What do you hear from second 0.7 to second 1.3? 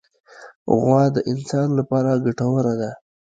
غوا د